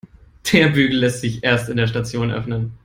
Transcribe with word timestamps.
Der 0.51 0.69
Bügel 0.69 0.97
lässt 0.97 1.21
sich 1.21 1.43
erst 1.43 1.69
in 1.69 1.77
der 1.77 1.85
Station 1.85 2.31
öffnen. 2.31 2.71